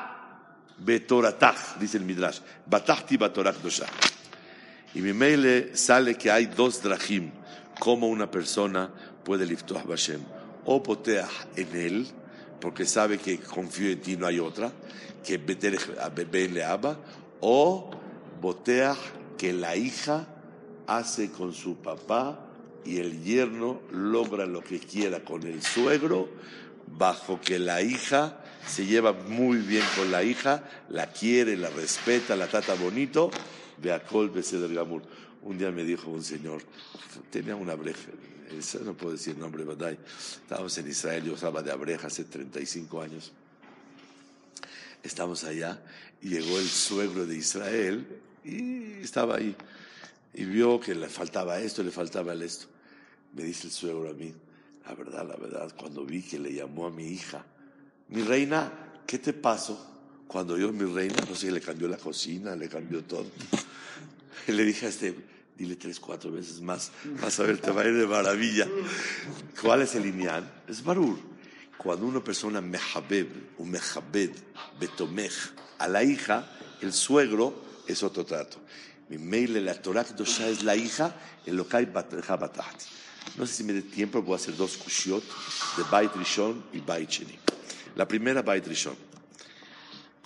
betoratach, 0.78 1.78
dice 1.80 1.98
el 1.98 2.04
Midrash, 2.04 2.40
batachti 2.66 3.18
batorach 3.18 3.58
dosha. 3.58 3.86
Y 4.96 5.02
mi 5.02 5.14
mail 5.14 5.72
sale 5.74 6.16
que 6.16 6.30
hay 6.30 6.46
dos 6.46 6.82
drachim, 6.82 7.32
como 7.80 8.08
una 8.08 8.30
persona 8.30 8.92
puede 9.24 9.46
liftoah 9.46 9.84
Bashem. 9.84 10.22
O 10.66 10.82
poteah 10.82 11.30
en 11.56 11.76
él, 11.76 12.08
porque 12.62 12.86
sabe 12.86 13.18
que 13.18 13.40
confío 13.40 13.92
en 13.92 14.02
ti, 14.02 14.16
no 14.16 14.28
hay 14.28 14.40
otra, 14.40 14.72
que 15.26 15.38
Ben 15.38 16.54
le 16.54 16.64
aba, 16.64 16.98
o 17.42 17.92
boteah 18.40 18.96
que 19.38 19.52
la 19.52 19.76
hija 19.76 20.28
hace 20.88 21.32
con 21.32 21.54
su 21.54 21.78
papá 21.78 22.40
y 22.86 23.00
el 23.00 23.24
yerno 23.24 23.82
logra 23.92 24.46
lo 24.46 24.62
que 24.62 24.80
quiera 24.80 25.24
con 25.24 25.44
el 25.44 25.62
suegro, 25.62 26.30
bajo 26.88 27.42
que 27.42 27.60
la 27.60 27.82
hija 27.82 28.40
se 28.68 28.86
lleva 28.86 29.14
muy 29.14 29.58
bien 29.58 29.84
con 29.96 30.12
la 30.12 30.24
hija, 30.24 30.64
la 30.90 31.08
quiere, 31.08 31.58
la 31.58 31.70
respeta, 31.70 32.36
la 32.36 32.48
trata 32.48 32.76
bonito, 32.76 33.32
de 33.78 33.92
Acol 33.92 34.32
del 34.34 34.74
Gamur. 34.74 35.04
Un 35.42 35.58
día 35.58 35.72
me 35.72 35.84
dijo 35.84 36.10
un 36.10 36.24
señor, 36.24 36.62
tenía 37.30 37.56
una 37.56 37.76
breja, 37.76 38.12
no 38.84 38.94
puedo 38.94 39.14
decir 39.14 39.38
nombre, 39.38 39.64
¿verdad? 39.64 39.98
Estábamos 40.44 40.78
en 40.78 40.88
Israel, 40.88 41.24
yo 41.24 41.34
estaba 41.34 41.62
de 41.62 41.72
abreja 41.72 42.08
hace 42.08 42.24
35 42.24 43.02
años. 43.02 43.34
Estamos 45.02 45.44
allá 45.44 45.82
y 46.22 46.30
llegó 46.30 46.58
el 46.58 46.68
suegro 46.68 47.26
de 47.26 47.36
Israel 47.36 48.08
y 48.44 49.02
estaba 49.02 49.36
ahí. 49.36 49.56
Y 50.34 50.46
vio 50.46 50.80
que 50.80 50.96
le 50.96 51.10
faltaba 51.10 51.60
esto, 51.60 51.84
le 51.84 51.92
faltaba 51.92 52.34
esto. 52.34 52.68
Me 53.34 53.44
dice 53.44 53.68
el 53.68 53.74
suegro 53.74 54.10
a 54.10 54.14
mí, 54.14 54.34
la 54.86 54.96
verdad, 54.96 55.28
la 55.28 55.36
verdad, 55.36 55.74
cuando 55.78 56.06
vi 56.06 56.22
que 56.22 56.40
le 56.40 56.54
llamó 56.54 56.88
a 56.88 56.92
mi 56.92 57.08
hija, 57.08 57.46
mi 58.10 58.22
reina, 58.22 58.72
¿qué 59.06 59.20
te 59.20 59.34
pasó? 59.34 59.93
Cuando 60.28 60.58
yo, 60.58 60.72
mi 60.72 60.92
reina, 60.92 61.16
no 61.28 61.36
sé, 61.36 61.52
le 61.52 61.62
cambió 61.62 61.88
la 61.88 61.98
cocina, 61.98 62.56
le 62.56 62.68
cambió 62.68 63.04
todo. 63.04 63.26
Le 64.48 64.66
dije 64.66 64.88
a 64.88 64.90
este, 64.90 65.16
dile 65.58 65.76
tres, 65.76 66.00
cuatro 66.00 66.32
veces 66.32 66.60
más, 66.60 66.92
vas 67.22 67.40
a 67.40 67.44
ver, 67.44 67.60
te 67.60 67.72
va 67.72 67.84
a 67.84 67.86
ir 67.86 67.96
de 67.96 68.08
maravilla. 68.08 68.68
¿Cuál 69.62 69.84
es 69.84 69.96
el 69.96 70.04
lineal? 70.04 70.64
Es 70.68 70.84
barur. 70.84 71.18
Cuando 71.78 72.06
una 72.06 72.22
persona 72.22 72.60
mehabeb, 72.60 73.28
un 73.58 73.72
mehabed, 73.72 74.32
betomech, 74.80 75.54
a 75.78 75.88
la 75.88 76.04
hija, 76.04 76.50
el 76.82 76.92
suegro 76.92 77.64
es 77.88 78.04
otro 78.04 78.26
trato. 78.26 78.58
Mi 79.10 79.18
mail, 79.18 79.64
la 79.66 79.76
Torah 79.82 80.04
Kedosha 80.04 80.48
es 80.48 80.64
la 80.64 80.76
hija, 80.76 81.16
el 81.46 81.56
lokai 81.56 81.86
batahti. 81.86 82.86
No 83.38 83.46
sé 83.46 83.54
si 83.54 83.64
me 83.64 83.74
dé 83.74 83.82
tiempo, 83.82 84.22
voy 84.22 84.34
a 84.34 84.36
hacer 84.38 84.56
dos 84.56 84.78
kushiot 84.78 85.24
de 85.78 85.84
Bait 85.92 86.14
Rishon 86.16 86.64
y 86.74 86.80
Bait 86.80 87.10
Sheni. 87.10 87.38
La 87.96 88.08
primera 88.08 88.42
Bait 88.42 88.66
Rishon. 88.66 88.96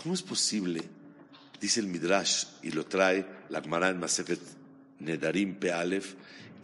¿Cómo 0.06 0.14
es 0.14 0.22
posible, 0.22 0.82
dice 1.60 1.80
el 1.80 1.86
Midrash, 1.86 2.44
y 2.62 2.70
lo 2.70 2.84
trae 2.86 3.24
la 3.50 3.60
Gemara 3.60 3.88
en 3.88 4.00
Masefet 4.00 4.40
Nedarim 5.00 5.54
Pe 5.54 5.72
Aleph 5.72 6.14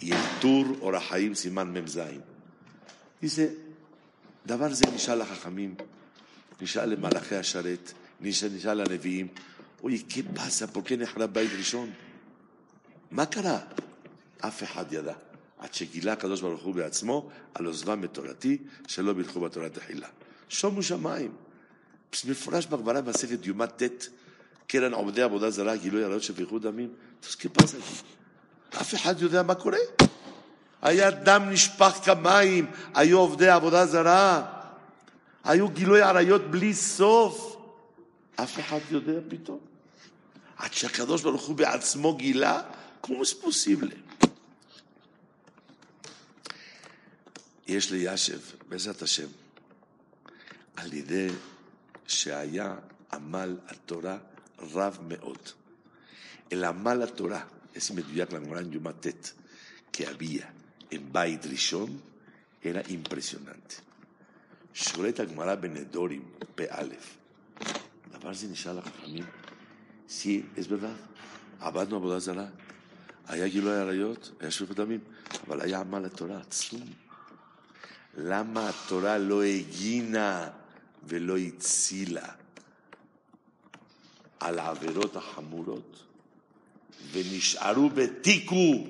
y 0.00 0.12
el 0.12 0.23
Tur 0.41 0.79
Orahaim 0.81 1.35
Siman 1.35 1.73
Memzaim? 1.73 2.23
Dice, 3.21 3.57
Davar 4.45 4.75
ze 4.75 4.91
nishal 4.91 5.21
HaChamim, 5.21 5.77
nishal 6.61 6.97
Malachei 6.97 7.38
HaSharet, 7.38 7.95
nishal 8.21 8.85
HaNevi'im. 8.85 9.29
Oye, 9.83 10.05
¿qué 10.05 10.25
pasa? 10.25 10.67
¿por 10.67 10.83
qué 10.83 10.97
נחרב 10.97 11.33
בית 11.33 11.50
ראשון? 11.59 11.91
מה 13.11 13.27
קרה? 13.27 13.61
אף 14.41 14.62
אחד 14.62 14.93
ידע. 14.93 15.15
עד 15.59 15.75
שגילה 15.75 16.12
הקדוש 16.12 16.41
ברוך 16.41 16.62
הוא 16.62 16.75
בעצמו 16.75 17.31
על 17.55 17.67
עוזבם 17.67 18.00
בתורתי, 18.00 18.59
שלא 18.87 19.12
בילכו 19.12 19.41
בתורה 19.41 19.69
תחילה. 19.69 20.09
שומו 20.49 20.83
שמיים. 20.83 21.33
מפורש 22.25 22.65
בגמרא 22.65 23.01
במסכת 23.01 23.46
יומת 23.46 23.84
ט', 23.84 24.08
קרן 24.67 24.93
עובדי 24.93 25.22
עבודה 25.22 25.50
זרה, 25.50 25.75
גילוי 25.75 26.03
עריות 26.03 26.24
שפיכו 26.24 26.60
דמים. 26.60 26.93
אז 27.29 27.36
כפסתי. 27.36 27.77
אף 28.82 28.96
אחד 28.96 29.22
יודע 29.22 29.43
מה 29.43 29.55
קורה. 29.55 29.77
היה 30.82 31.12
דם 31.12 31.43
נשפך 31.50 32.00
כמים, 32.05 32.72
היו 32.96 33.20
עובדי 33.20 33.50
עבודה 33.50 33.86
זרה, 33.86 34.46
היו 35.43 35.70
גילוי 35.70 36.01
עריות 36.01 36.41
בלי 36.51 36.74
סוף. 36.74 37.58
אף 38.36 38.60
אחד 38.60 38.79
יודע 38.89 39.20
פתאום. 39.29 39.60
עד 40.58 40.74
שהקדוש 40.74 41.22
ברוך 41.22 41.46
הוא 41.46 41.55
בעצמו 41.55 42.15
גילה, 42.15 42.62
כמו 43.03 43.25
זה 43.25 43.36
פוסיבלה. 43.41 43.96
יש 47.67 47.91
לישב, 47.91 48.39
בעזרת 48.70 49.01
השם, 49.01 49.27
על 50.75 50.93
ידי 50.93 51.27
שהיה 52.08 52.76
עמל 53.14 53.58
התורה 53.68 54.18
רב 54.60 54.98
מאוד. 55.08 55.50
El 56.54 56.64
amal 56.66 57.02
a 57.02 57.08
Torah 57.08 57.48
es 57.74 57.92
meduyak 57.94 58.32
la 58.32 58.40
Gemara 58.40 58.62
en 58.62 58.72
Yumatet 58.72 59.34
que 59.92 60.06
había 60.06 60.46
en 60.92 61.12
Bait 61.12 61.44
Rishon 61.46 61.92
era 62.62 62.84
impresionante. 62.90 63.78
Shoret 64.72 65.18
Gemara 65.30 65.56
Benedorim 65.56 66.24
Pe 66.56 66.68
Aleph. 66.70 67.18
La 68.12 68.20
base 68.20 68.46
inicial 68.46 68.78
a 68.78 68.82
Jajamim. 68.82 69.26
Sí, 70.06 70.46
es 70.56 70.68
verdad. 70.68 70.96
עבדנו 71.60 71.96
עבודה 71.96 72.20
זרה. 72.20 72.46
היה 73.28 73.48
גילוי 73.48 73.76
עריות, 73.80 74.32
היה 74.40 74.52
שופט 74.52 74.76
דמים, 74.76 75.00
אבל 75.48 75.62
היה 75.62 75.80
עמל 75.80 76.06
התורה 76.06 76.38
עצום. 76.38 76.82
למה 78.18 78.70
התורה 78.70 79.18
לא 79.18 79.44
הגינה 79.44 80.50
ולא 81.08 81.38
הצילה 81.38 82.28
על 84.40 84.60
העבירות 84.60 85.16
החמורות 85.16 86.04
ונשארו 87.12 87.90
בתיקו 87.90 88.88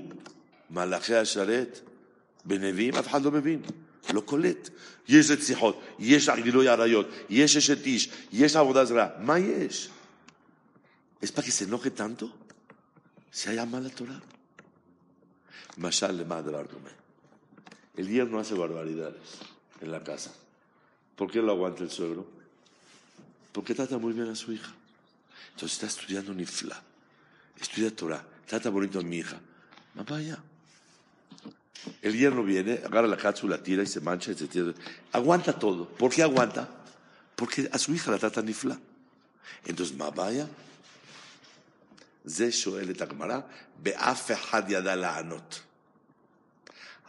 מלאכי 0.69 1.15
השרת 1.15 1.79
בנביאים? 2.45 2.95
אף 2.95 3.07
אחד 3.07 3.21
לא 3.21 3.31
מבין, 3.31 3.61
לא 4.13 4.21
קולט. 4.21 4.69
יש 5.07 5.31
רציחות, 5.31 5.81
יש 5.99 6.29
גילוי 6.29 6.67
עריות, 6.67 7.07
יש 7.29 7.57
אשת 7.57 7.85
איש, 7.85 8.09
יש 8.31 8.55
עבודה 8.55 8.85
זרה. 8.85 9.07
מה 9.19 9.39
יש? 9.39 9.89
¿Es 11.23 11.31
para 11.31 11.45
que 11.45 11.51
se 11.51 11.63
enoje 11.63 11.89
tanto? 11.89 12.29
Si 13.31 13.49
hay 13.49 13.65
mala 13.65 13.89
Torah. 13.89 14.21
Mashal 15.77 16.17
le 16.17 16.25
madre 16.25 16.53
El 17.95 18.09
yerno 18.09 18.39
hace 18.39 18.53
barbaridades 18.53 19.39
en. 19.81 20.42
¿Por 21.16 21.30
qué 21.30 21.42
lo 21.42 21.52
aguanta 21.52 21.82
el 21.82 21.90
suegro? 21.90 22.26
Porque 23.52 23.74
trata 23.74 23.98
muy 23.98 24.12
bien 24.12 24.28
a 24.28 24.36
su 24.36 24.52
hija. 24.52 24.72
Entonces 25.50 25.72
está 25.72 25.86
estudiando 25.86 26.32
Nifla. 26.32 26.80
Estudia 27.60 27.94
Torah. 27.94 28.24
Trata 28.46 28.70
bonito 28.70 29.00
a 29.00 29.02
mi 29.02 29.18
hija. 29.18 29.40
Mamá, 29.94 30.20
ya. 30.22 30.38
El 32.02 32.16
yerno 32.16 32.44
viene, 32.44 32.80
agarra 32.84 33.06
la 33.06 33.16
cápsula, 33.16 33.56
la 33.56 33.62
tira 33.62 33.82
y 33.82 33.86
se 33.86 34.00
mancha, 34.00 34.32
etc. 34.32 34.76
Aguanta 35.12 35.58
todo. 35.58 35.88
¿Por 35.88 36.12
qué 36.12 36.22
aguanta? 36.22 36.68
Porque 37.34 37.68
a 37.72 37.78
su 37.78 37.94
hija 37.94 38.10
la 38.10 38.18
trata 38.18 38.42
Nifla. 38.42 38.78
Entonces, 39.64 39.96
vaya. 39.96 40.48
זה 42.28 42.52
שואל 42.52 42.90
את 42.90 43.00
הגמרא, 43.00 43.40
באף 43.82 44.30
אחד 44.30 44.62
ידע 44.68 44.96
לענות. 44.96 45.62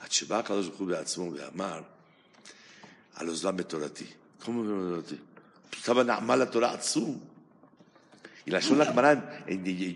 עד 0.01 0.11
שבא 0.11 0.39
הקדוש 0.39 0.67
ברוך 0.67 0.79
הוא 0.79 0.87
בעצמו 0.87 1.31
ואמר, 1.33 1.81
על 3.14 3.28
אוזלם 3.28 3.56
בתורתי. 3.56 4.06
כמה 5.84 6.02
נעמה 6.02 6.36
לתורה 6.36 6.72
עצום. 6.72 7.20
היא 8.46 8.54
לשון 8.54 8.80
הגמרא, 8.80 9.14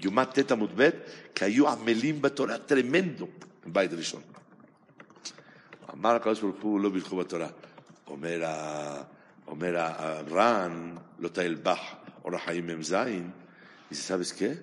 יומת 0.05 0.39
ט' 0.39 0.53
עמוד 0.53 0.71
ב', 0.77 0.91
כי 1.35 1.45
היו 1.45 1.69
עמלים 1.69 2.23
בתורה 2.23 2.59
טרמנדו, 2.59 3.29
בית 3.67 3.93
ראשון. 3.93 4.23
אמר 5.93 6.15
הקדוש 6.15 6.41
ברוך 6.41 6.63
הוא, 6.63 6.81
לא 6.81 6.91
בלכו 6.91 7.17
בתורה. 7.17 7.49
אומר, 8.07 8.45
הר"ן, 9.47 10.95
לא 11.19 11.29
תלבח, 11.29 11.79
אור 12.25 12.35
החיים 12.35 12.67
מ"ז, 12.67 12.95
ניסה 13.91 14.17
בסקה, 14.17 14.39
כן? 14.39 14.55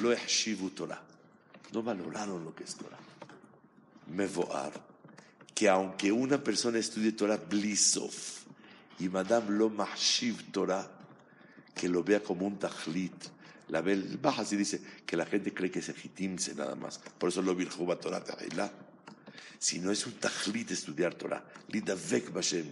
לא 0.00 0.12
החשיבו 0.12 0.68
תורה. 0.68 0.96
לא 1.74 1.80
בא 1.80 1.92
לעולם 1.92 2.44
לא 2.44 2.50
כס 2.56 2.74
תורה. 2.74 2.96
מבואר. 4.08 4.70
Que 5.62 5.68
aunque 5.68 6.10
una 6.10 6.42
persona 6.42 6.80
estudie 6.80 7.12
Torah 7.12 7.36
blisov 7.36 8.10
y 8.98 9.08
Madame 9.08 9.50
lo 9.50 9.70
mahshiv 9.70 10.50
Torah, 10.50 10.90
que 11.72 11.88
lo 11.88 12.02
vea 12.02 12.20
como 12.20 12.48
un 12.48 12.58
tajlit, 12.58 13.14
la 13.68 13.80
ve, 13.80 13.94
baja 14.20 14.42
así 14.42 14.56
dice 14.56 14.82
que 15.06 15.16
la 15.16 15.24
gente 15.24 15.54
cree 15.54 15.70
que 15.70 15.78
es 15.78 15.88
ejitimse 15.88 16.56
nada 16.56 16.74
más. 16.74 16.98
Por 17.16 17.28
eso 17.28 17.42
lo 17.42 17.54
virjuba 17.54 17.94
Torah 17.94 18.24
Tehillah 18.24 18.72
si 19.56 19.78
no 19.78 19.92
es 19.92 20.04
un 20.04 20.14
tajlit 20.14 20.72
estudiar 20.72 21.14
Torah, 21.14 21.44
lidavek 21.68 22.32
bashem, 22.32 22.66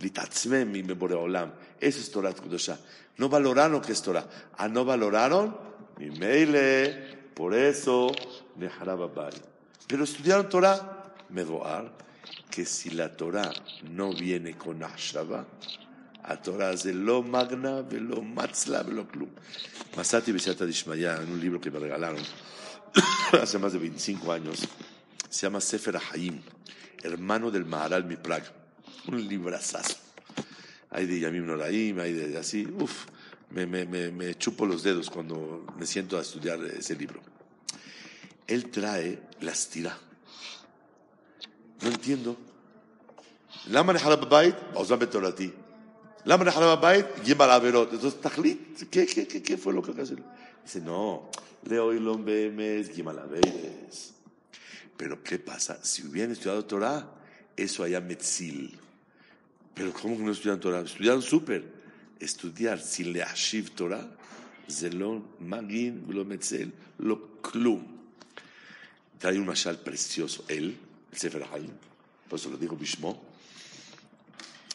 litatzmem 0.00 0.74
y 0.74 0.82
olam, 1.14 1.52
eso 1.78 2.00
es 2.00 2.10
Torah 2.10 2.34
Kudosha. 2.34 2.80
No 3.18 3.28
valoraron 3.28 3.80
que 3.80 3.92
es 3.92 4.02
Torah. 4.02 4.28
Ah, 4.56 4.66
no 4.66 4.84
valoraron, 4.84 5.56
mi 5.98 6.10
meile, 6.10 7.30
por 7.32 7.54
eso, 7.54 8.10
neharababay. 8.56 9.34
Pero 9.86 10.02
estudiaron 10.02 10.48
Torah, 10.48 11.14
medoar, 11.28 12.07
que 12.50 12.64
si 12.64 12.90
la 12.90 13.16
Torah 13.16 13.52
no 13.90 14.12
viene 14.12 14.56
con 14.56 14.82
Ashaba, 14.82 15.46
a 16.24 16.36
Torah 16.36 16.72
es 16.72 16.84
lo 16.86 17.22
magna, 17.22 17.82
lo 17.90 18.22
matzla, 18.22 18.82
lo 18.82 19.06
klum. 19.08 19.30
Masati 19.96 20.32
Besiata 20.32 20.66
Dishmaya, 20.66 21.16
en 21.22 21.32
un 21.32 21.40
libro 21.40 21.60
que 21.60 21.70
me 21.70 21.78
regalaron 21.78 22.22
hace 23.40 23.58
más 23.58 23.72
de 23.72 23.78
25 23.78 24.32
años, 24.32 24.68
se 25.28 25.46
llama 25.46 25.60
Sefer 25.60 25.98
Haim, 26.12 26.40
hermano 27.02 27.50
del 27.50 27.64
Maharal 27.64 28.04
Miprag, 28.04 28.44
un 29.06 29.26
librazazo. 29.26 29.96
Hay 30.90 31.06
de 31.06 31.20
Yamim 31.20 31.46
Noraim, 31.46 31.98
hay 31.98 32.12
de 32.12 32.38
así, 32.38 32.66
uff, 32.66 33.06
me, 33.50 33.66
me, 33.66 33.86
me, 33.86 34.10
me, 34.10 34.34
chupo 34.36 34.66
los 34.66 34.82
dedos 34.82 35.10
cuando 35.10 35.66
me 35.78 35.86
siento 35.86 36.18
a 36.18 36.22
estudiar 36.22 36.62
ese 36.64 36.94
libro. 36.96 37.20
Él 38.46 38.70
trae 38.70 39.18
la 39.40 39.52
estira 39.52 39.98
No 41.81 41.87
entiendo. 41.87 42.35
למה 43.67 43.93
נחלה 43.93 44.15
בבית? 44.15 44.55
עוזב 44.73 44.99
בתורתי. 44.99 45.49
למה 46.25 46.43
נחלה 46.43 46.75
בבית? 46.75 47.05
גימל 47.23 47.49
עבירות. 47.49 47.89
Entonces, 47.93 48.15
תחליט, 48.21 48.83
¿qué, 48.91 49.05
qué, 49.05 49.27
qué, 49.27 49.41
qué 49.41 49.57
fue 49.57 49.73
lo 49.73 49.81
que 49.81 49.91
hacer? 50.01 50.21
Dice, 50.65 50.81
no, 50.81 51.29
leo 51.65 51.93
y 51.93 51.99
lo 51.99 52.17
bemes, 52.17 52.89
גימל 52.95 53.19
עבירות. 53.19 54.13
Pero 54.97 55.23
¿qué 55.23 55.39
pasa? 55.39 55.83
Si 55.83 56.05
hubieran 56.05 56.31
estudiado 56.31 56.63
Torah, 56.65 57.09
eso 57.57 57.83
allá 57.83 57.99
metzil. 57.99 58.77
Pero 59.73 59.91
¿cómo 59.91 60.17
que 60.17 60.23
no 60.23 60.31
estudiaron 60.31 60.59
Torah? 60.59 60.81
Estudiaron 60.81 61.21
súper. 61.21 61.63
Estudiar 62.19 62.79
sin 62.79 63.11
leashiv 63.11 63.71
Torah, 63.71 64.07
zelon 64.69 65.25
magin, 65.39 66.05
lo 66.09 66.23
metzel, 66.23 66.71
lo 66.99 67.41
klum. 67.41 67.83
Trae 69.17 69.37
un 69.37 69.45
mashal 69.45 69.79
precioso. 69.79 70.45
Él, 70.47 70.77
el 71.12 71.18
Sefer 71.18 71.46
Haim, 71.52 71.70
por 72.28 72.38
eso 72.38 72.50
lo 72.50 72.56
dijo 72.56 72.76
Bishmo, 72.76 73.22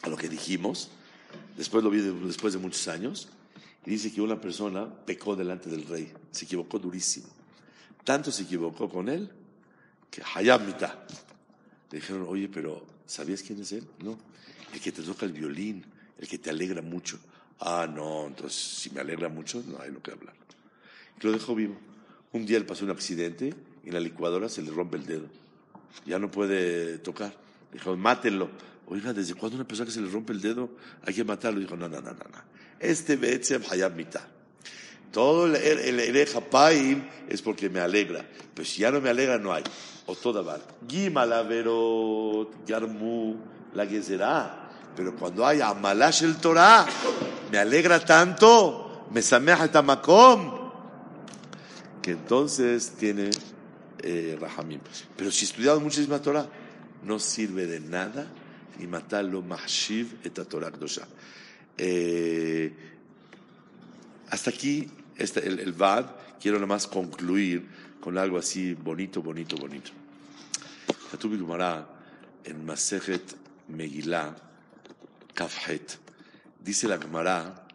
a 0.02 0.10
lo 0.10 0.18
que 0.18 0.30
dijimos. 0.30 0.90
Después 1.58 1.84
lo 1.84 1.90
vi 1.90 2.02
después 2.02 2.54
de 2.54 2.60
muchos 2.60 2.88
años. 2.88 3.30
Y 3.86 3.92
dice 3.92 4.12
que 4.12 4.22
una 4.22 4.40
persona 4.40 4.88
pecó 5.06 5.36
delante 5.36 5.70
del 5.70 5.86
rey. 5.86 6.12
Se 6.32 6.46
equivocó 6.46 6.80
durísimo. 6.80 7.28
Tanto 8.04 8.32
se 8.32 8.44
equivocó 8.44 8.90
con 8.90 9.10
él 9.10 9.30
que 10.10 10.22
Hayab 10.36 10.66
mitad. 10.66 10.94
Le 11.92 12.00
dijeron, 12.00 12.26
oye, 12.28 12.50
pero 12.50 12.86
¿sabías 13.06 13.42
quién 13.42 13.62
es 13.62 13.72
él? 13.72 13.88
No. 14.00 14.18
El 14.74 14.80
que 14.80 14.92
te 14.92 15.02
toca 15.04 15.26
el 15.26 15.34
violín, 15.34 15.86
el 16.18 16.28
que 16.28 16.38
te 16.38 16.50
alegra 16.50 16.82
mucho. 16.82 17.20
Ah, 17.60 17.88
no, 17.88 18.28
entonces 18.28 18.60
si 18.60 18.90
me 18.90 19.02
alegra 19.02 19.30
mucho, 19.30 19.64
no 19.68 19.80
hay 19.80 19.92
lo 19.92 20.02
que 20.02 20.12
hablar. 20.12 20.36
Y 21.20 21.26
lo 21.26 21.32
dejó 21.32 21.56
vivo. 21.56 21.78
Un 22.32 22.46
día 22.46 22.60
le 22.60 22.66
pasó 22.66 22.84
un 22.84 22.92
accidente 22.92 23.54
y 23.84 23.88
en 23.88 23.94
la 23.94 24.00
licuadora 24.00 24.50
se 24.50 24.62
le 24.62 24.72
rompe 24.72 24.98
el 24.98 25.06
dedo. 25.06 25.28
Ya 26.06 26.20
no 26.20 26.30
puede 26.30 26.98
tocar. 27.00 27.34
Dijo, 27.72 27.96
mátenlo. 27.96 28.50
Oiga, 28.88 29.14
¿desde 29.14 29.34
cuándo 29.34 29.56
una 29.56 29.68
persona 29.68 29.88
que 29.88 29.94
se 29.94 30.02
le 30.02 30.10
rompe 30.10 30.34
el 30.34 30.42
dedo 30.42 30.70
hay 31.06 31.14
que 31.14 31.24
matarlo? 31.24 31.60
Dijo, 31.60 31.76
no, 31.76 31.88
no, 31.88 32.02
no, 32.02 32.12
no. 32.12 32.14
no. 32.14 32.54
Este 32.80 33.16
Betzem 33.16 33.64
Hayab 33.70 33.96
mitad. 33.96 34.22
Todo 35.12 35.46
el, 35.46 35.56
el, 35.56 36.00
el, 36.00 36.16
es 36.16 37.42
porque 37.42 37.70
me 37.70 37.80
alegra. 37.80 38.26
Pero 38.54 38.68
si 38.68 38.82
ya 38.82 38.92
no 38.92 39.00
me 39.00 39.10
alegra, 39.10 39.38
no 39.38 39.54
hay. 39.54 39.64
O 40.08 40.16
toda 40.16 40.42
val. 40.42 40.62
Gimalaverot, 40.88 42.66
Yarmu, 42.66 43.38
la 43.74 43.88
será. 44.02 44.70
Pero 44.96 45.16
cuando 45.16 45.46
hay 45.46 45.62
Amalash 45.62 46.24
el 46.24 46.38
Torah, 46.38 46.86
me 47.52 47.58
alegra 47.58 48.04
tanto, 48.04 49.08
me 49.12 49.22
sameja 49.22 49.72
tamakom, 49.72 50.72
que 52.02 52.12
entonces 52.12 52.94
tiene 52.98 53.30
eh, 54.04 54.38
Rahamim. 54.40 54.80
Pero 55.18 55.32
si 55.32 55.46
estudiamos 55.46 55.82
muchísima 55.82 56.22
Torah, 56.22 56.48
no 57.04 57.20
sirve 57.20 57.66
de 57.66 57.80
nada 57.80 58.28
y 58.80 58.88
matarlo 58.88 59.42
Mahshiv 59.42 60.18
et 60.24 60.34
Torah 60.34 60.72
Kdosha. 60.72 61.08
Eh, 61.78 62.72
hasta 64.30 64.50
aquí 64.50 64.90
este, 65.18 65.48
el, 65.48 65.60
el, 65.60 65.74
VAD. 65.74 66.06
Quiero 66.40 66.58
nada 66.58 66.68
más 66.68 66.88
concluir 66.88 67.68
con 68.02 68.18
algo 68.18 68.38
así 68.38 68.74
bonito, 68.74 69.22
bonito, 69.22 69.56
bonito. 69.56 69.92
Katubi 71.10 71.38
Gumara 71.38 71.88
en 72.44 72.66
Masejet 72.66 73.36
Megillah 73.70 74.36
Kafhet 75.34 76.00
dice 76.64 76.88
la 76.88 76.98
Gemara, 76.98 77.66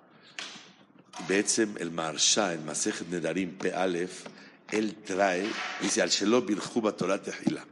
Betzem 1.28 1.76
el 1.78 1.90
Marsha 1.90 2.54
en 2.54 2.64
Masejet 2.64 3.08
Nedarim 3.08 3.56
P. 3.58 3.72
Aleph 3.72 4.24
él 4.70 4.96
trae, 4.96 5.46
dice, 5.80 6.02
al 6.02 6.10
Shelo 6.10 6.42
Birchu 6.42 6.80
Torah 6.92 7.20
Tehila. 7.20 7.64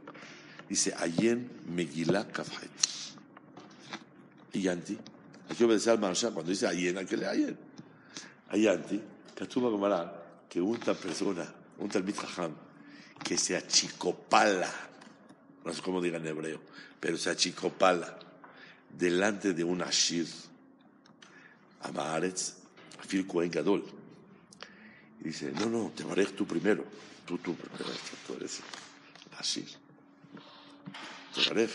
Dice, 0.67 0.93
Ayen 0.97 1.49
Megillah 1.67 2.27
Kafhet. 2.27 2.71
Yanti, 4.53 4.97
hay 5.49 5.55
que 5.55 5.65
obedecer 5.65 5.93
al 5.93 5.99
Marsha 5.99 6.31
cuando 6.31 6.49
dice 6.49 6.67
Ayen, 6.67 7.05
que 7.05 7.15
leer 7.15 7.29
Ayen. 7.29 7.57
Ayanti, 8.49 9.01
Katuma 9.35 9.69
Gomara, 9.69 10.23
que 10.49 10.59
una 10.59 10.93
persona, 10.93 11.45
un 11.77 11.89
Talmid 11.89 12.15
Jajam, 12.15 12.55
que 13.23 13.37
se 13.37 13.55
achicopala, 13.55 14.71
no 15.63 15.73
sé 15.73 15.81
cómo 15.81 16.01
diga 16.01 16.17
en 16.17 16.27
hebreo, 16.27 16.61
pero 16.99 17.17
se 17.17 17.29
achicopala 17.29 18.17
delante 18.89 19.53
de 19.53 19.63
un 19.63 19.81
Ashir, 19.81 20.27
Amaretz, 21.81 22.55
Afir 22.99 23.27
Kohen 23.27 23.51
Gadol. 23.51 23.96
Y 25.21 25.25
dice, 25.25 25.51
no, 25.51 25.67
no, 25.67 25.91
te 25.95 26.03
mareas 26.03 26.31
tú 26.33 26.45
primero. 26.45 26.83
Tú, 27.25 27.37
tú, 27.39 27.55
tú 28.25 28.33
eres 28.35 28.61
así. 29.37 29.65
Te 31.33 31.49
mareas. 31.49 31.71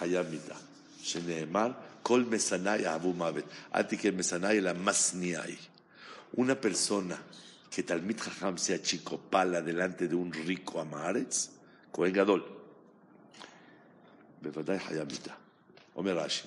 Hayamita. 0.00 0.56
Sheneemar, 1.02 2.00
Kol 2.02 2.26
Mesanay 2.26 2.84
Abu 2.84 3.14
Mavet. 3.14 3.46
Atike 3.72 4.12
Mesanay 4.12 4.60
la 4.60 4.74
Masniay. 4.74 5.58
Una 6.34 6.54
persona 6.54 7.18
que 7.70 7.82
Talmit 7.82 8.20
Jajam 8.20 8.58
sea 8.58 8.80
chicopala 8.80 9.62
delante 9.62 10.08
de 10.08 10.14
un 10.14 10.32
rico 10.32 10.80
Amaretz, 10.80 11.50
Kohen 11.92 12.12
Gadol. 12.12 12.44
Bevadai 14.40 14.78
Hayamita. 14.78 15.36
Omer 15.94 16.14
Rashi. 16.14 16.44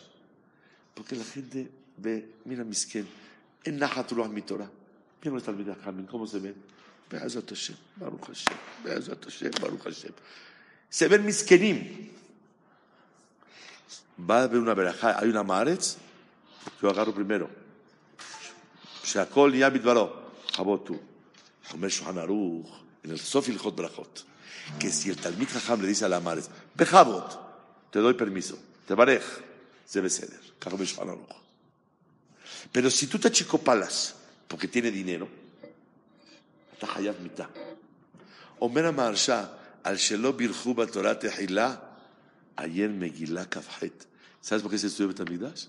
Porque 0.94 1.16
la 1.16 1.24
gente 1.24 1.70
ve, 1.98 2.36
mira, 2.46 2.64
misquén, 2.64 3.08
en 3.64 3.78
Nahatruah 3.80 4.28
mitorah. 4.28 4.70
מי 5.25 5.31
רואה 5.31 5.41
תלמידי 5.41 5.71
חכמים, 5.83 6.07
¿cómo 6.11 6.27
se 6.27 6.39
ven? 6.39 6.75
בעזרת 7.11 7.53
השם, 7.53 7.75
ברוך 7.97 8.31
השם, 8.31 8.53
בעזרת 8.85 9.27
השם, 9.27 9.51
ברוך 9.61 9.87
השם. 9.87 10.09
Se 10.91 11.09
ven 11.09 11.25
miskenim. 11.25 12.11
Va 14.19 14.41
a 14.41 14.43
haber 14.45 14.59
una 14.59 14.75
verajá, 14.75 15.19
hay 15.19 15.29
una 15.29 15.41
amaretz, 15.41 15.97
yo 16.81 16.91
agarro 16.91 17.13
primero. 17.15 17.49
שהכל 19.05 19.51
נהיה 19.51 19.71
בדברו. 19.71 20.09
חבות 20.53 20.89
הוא. 20.89 20.99
אומר 21.73 21.89
שולחן 21.89 22.19
ערוך, 22.19 22.81
en 23.05 23.09
el 23.11 23.17
סוף 23.17 23.49
הלכות 23.49 23.77
ברכות, 23.77 24.25
que 24.79 24.85
si 24.85 25.11
el 25.11 25.23
תלמיד 25.23 25.49
חכם 25.49 25.81
le 25.81 25.87
dice 25.87 26.05
a 26.05 26.09
la 26.09 26.21
madre, 26.21 26.49
בכבוד, 26.77 27.31
te 27.91 27.97
doy 27.97 28.15
permiso, 28.19 28.57
תברך, 28.87 29.41
זה 29.89 30.03
בסדר. 30.03 30.37
ככה 30.61 30.77
בשולחן 30.77 31.09
ערוך. 31.09 31.41
Pero 32.73 32.91
si 32.91 33.07
tú 33.07 33.19
te 33.19 33.29
achicopalas 33.29 34.15
porque 34.50 34.68
tiene 34.68 34.92
dinero, 34.92 35.30
está 36.74 36.92
hayab 36.96 37.20
mitad. 37.22 37.48
Omer 38.58 38.92
Maharsha, 38.92 39.58
al 39.84 39.96
Shelo 39.96 40.34
Birjuba 40.34 40.88
Torah 40.88 41.18
Tehilá, 41.18 41.98
ayer 42.58 42.90
Megilá 42.90 43.48
Kafhet. 43.48 44.08
¿Sabes 44.42 44.64
por 44.64 44.72
qué 44.72 44.78
se 44.78 44.88
estudió 44.88 45.10
Betamigdash? 45.10 45.68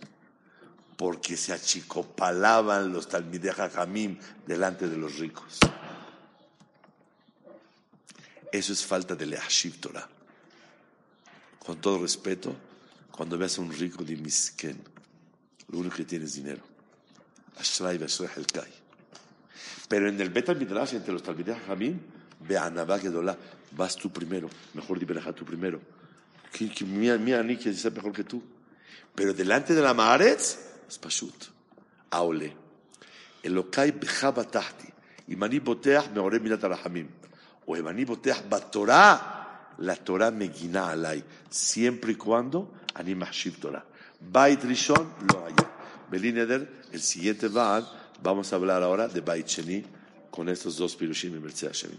Porque 0.96 1.36
se 1.36 1.52
achicopalaban 1.52 2.92
los 2.92 3.06
Talmideh 3.06 3.52
Jamim 3.52 4.18
delante 4.46 4.88
de 4.88 4.96
los 4.96 5.18
ricos. 5.18 5.58
Eso 8.50 8.72
es 8.72 8.84
falta 8.84 9.14
de 9.14 9.26
Leashiv 9.26 9.78
Torah. 9.78 10.08
Con 11.58 11.80
todo 11.80 12.00
respeto, 12.00 12.56
cuando 13.10 13.36
veas 13.36 13.58
a 13.58 13.60
un 13.60 13.72
rico 13.72 14.02
de 14.02 14.16
Misken, 14.16 14.82
lo 15.68 15.78
único 15.78 15.96
que 15.96 16.04
tiene 16.04 16.24
es 16.24 16.34
dinero. 16.34 16.69
Pero 19.88 20.08
en 20.08 20.20
el 20.20 20.30
Betal 20.30 20.56
Midrash, 20.56 20.94
entre 20.94 21.12
los 21.12 21.22
Talmidei 21.22 21.56
Jamim, 21.66 21.98
ve 22.40 22.56
a 22.56 22.70
Gedolá, 22.98 23.36
vas 23.72 23.96
tú 23.96 24.10
primero, 24.10 24.48
mejor 24.74 24.98
di 24.98 25.06
tú 25.06 25.44
primero. 25.44 25.80
Mira, 26.86 27.16
mira, 27.18 27.42
ni 27.42 27.56
que 27.56 27.72
sea 27.72 27.90
mejor 27.90 28.12
que 28.12 28.24
tú. 28.24 28.42
Pero 29.14 29.32
delante 29.32 29.74
de 29.74 29.82
la 29.82 29.94
Maaretz, 29.94 30.58
es 30.88 30.98
Pashut. 30.98 31.44
Aole. 32.10 32.56
Elokai 33.42 33.92
bechaba 33.92 34.44
tahti. 34.44 34.88
Y 35.28 35.36
mani 35.36 35.60
boteach 35.60 36.10
me 36.10 36.20
oré 36.20 36.40
mirat 36.40 36.64
arahamim. 36.64 37.08
O 37.66 37.76
mani 37.76 38.04
boteach 38.04 38.48
batorah, 38.48 39.76
la 39.78 39.96
Torah 39.96 40.30
me 40.30 40.48
guina 40.48 40.90
alay. 40.90 41.22
Siempre 41.48 42.12
y 42.12 42.16
cuando 42.16 42.72
ani 42.94 43.14
mahshiv 43.14 43.60
Torah. 43.60 43.84
Bait 44.20 44.62
Rishon, 44.62 45.14
lo 45.32 45.46
haya. 45.46 45.79
Belineder, 46.10 46.68
el 46.92 47.00
siguiente 47.00 47.48
Baal, 47.48 47.88
vamos 48.22 48.52
a 48.52 48.56
hablar 48.56 48.82
ahora 48.82 49.08
de 49.08 49.20
Bait 49.20 49.46
Sheni 49.46 49.84
con 50.30 50.48
estos 50.48 50.76
dos 50.76 50.96
pirushim 50.96 51.36
y 51.36 51.38
Mercedes 51.40 51.82
Hashem. 51.82 51.98